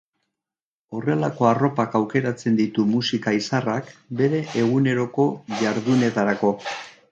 [0.99, 3.93] Horrelako arropak aukeratzen ditu musika izarrak
[4.23, 5.29] bere eguneroko
[5.63, 6.55] jardunetarako.